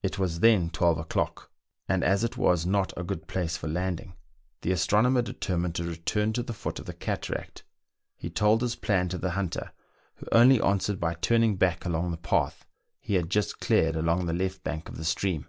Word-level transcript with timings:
It 0.00 0.16
was 0.16 0.38
then 0.38 0.70
twelve 0.70 0.96
o'clock, 0.96 1.50
and 1.88 2.04
as 2.04 2.22
it 2.22 2.36
was 2.36 2.64
not 2.64 2.96
a 2.96 3.02
good 3.02 3.26
place 3.26 3.56
for 3.56 3.66
landing, 3.66 4.14
the 4.60 4.70
astronomer 4.70 5.22
determined 5.22 5.74
to 5.74 5.82
return 5.82 6.32
to 6.34 6.44
the 6.44 6.52
foot 6.52 6.78
of 6.78 6.86
the 6.86 6.94
cataract: 6.94 7.64
he 8.16 8.30
told 8.30 8.62
his 8.62 8.76
plan 8.76 9.08
to 9.08 9.18
the 9.18 9.32
hunter, 9.32 9.72
who 10.18 10.28
only 10.30 10.60
answered 10.62 11.00
by 11.00 11.14
turning 11.14 11.56
back 11.56 11.84
along 11.84 12.12
the 12.12 12.16
path 12.16 12.64
he 13.00 13.14
had 13.14 13.28
just 13.28 13.58
cleared 13.58 13.96
along 13.96 14.26
the 14.26 14.32
left 14.32 14.62
bank 14.62 14.88
of 14.88 14.98
the 14.98 15.04
stream. 15.04 15.48